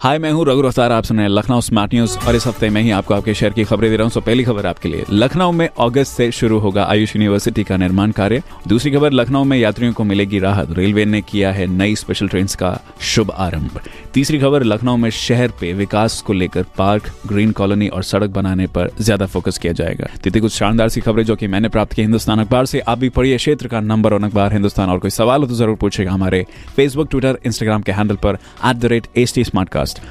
[0.00, 2.68] हाय, मैं हूँ रघु रफ्तार, आप सुन रहे हैं लखनऊ स्मार्ट न्यूज़ और इस हफ़्ते
[2.70, 5.04] में ही आपको आपके शहर की खबरें दे रहा हूँ। सो पहली खबर आपके लिए।
[5.10, 9.56] लखनऊ में अगस्त से शुरू होगा आयुष यूनिवर्सिटी का निर्माण कार्य। दूसरी खबर, लखनऊ में
[9.58, 12.70] यात्रियों को मिलेगी राहत। रेलवे ने किया है नई स्पेशल ट्रेन का
[13.04, 13.80] शुभ आरंभ।
[14.14, 18.66] तीसरी खबर, लखनऊ में शहर पे विकास को लेकर पार्क ग्रीन कॉलोनी और सड़क बनाने
[18.68, 22.02] पर ज़्यादा फोकस किया जाएगा। तीसरी कुछ शानदार सी खबरें जो कि मैंने प्राप्त की
[22.02, 25.40] हिंदुस्तान अखबार से। आप भी पढ़िए क्षेत्र का नंबर वन अखबार हिंदुस्तान। और कोई सवाल
[25.40, 26.44] हो तो ज़रूर पूछेगा हमारे
[26.76, 29.44] फेसबुक ट्विटर इंस्टाग्राम के हैंडल पर at the rate H T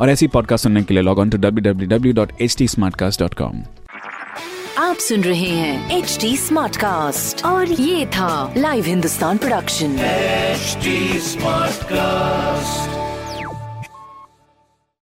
[0.00, 2.66] और ऐसी पॉडकास्ट सुनने के लिए log on to W W W dot H T
[4.78, 11.72] आप सुन रहे हैं एच टी स्मार्ट कास्ट और ये था live Hindustan production smart
[11.78, 12.17] Smartcast.